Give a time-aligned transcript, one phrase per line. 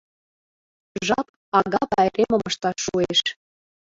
[1.07, 1.27] Жап
[1.59, 3.19] ага пайремым ышташ шуэш.